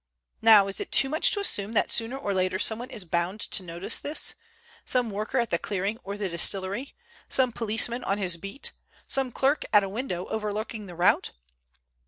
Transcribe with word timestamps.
Now 0.41 0.67
is 0.67 0.79
it 0.79 0.91
too 0.91 1.09
much 1.09 1.29
to 1.29 1.39
assume 1.41 1.73
that 1.73 1.91
sooner 1.91 2.17
or 2.17 2.33
later 2.33 2.57
someone 2.57 2.89
is 2.89 3.05
bound 3.05 3.39
to 3.41 3.61
notice 3.61 3.99
this—some 3.99 5.11
worker 5.11 5.37
at 5.37 5.51
the 5.51 5.59
clearing 5.59 5.99
or 6.03 6.17
the 6.17 6.27
distillery, 6.27 6.95
some 7.29 7.51
policeman 7.51 8.03
on 8.05 8.17
his 8.17 8.35
beat, 8.37 8.71
some 9.05 9.31
clerk 9.31 9.63
at 9.71 9.83
a 9.83 9.89
window 9.89 10.25
over 10.25 10.51
looking 10.51 10.87
the 10.87 10.95
route? 10.95 11.33